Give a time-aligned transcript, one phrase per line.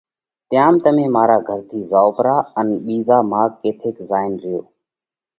[0.49, 4.61] تيام تمي مارا گھر ٿِي زائو پرا، ان ٻِيزا ماڳ ڪٿيڪ زائينَ ريو۔